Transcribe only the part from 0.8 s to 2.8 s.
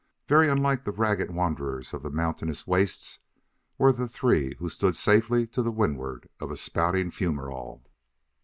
the ragged wanderers of the mountainous